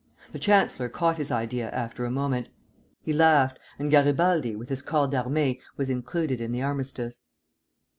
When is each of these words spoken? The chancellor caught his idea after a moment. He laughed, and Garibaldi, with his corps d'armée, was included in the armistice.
The 0.31 0.39
chancellor 0.39 0.89
caught 0.89 1.19
his 1.19 1.31
idea 1.31 1.69
after 1.69 2.05
a 2.05 2.09
moment. 2.09 2.49
He 3.03 3.13
laughed, 3.13 3.59
and 3.77 3.91
Garibaldi, 3.91 4.55
with 4.55 4.69
his 4.69 4.81
corps 4.81 5.05
d'armée, 5.07 5.59
was 5.77 5.91
included 5.91 6.41
in 6.41 6.51
the 6.51 6.63
armistice. 6.63 7.25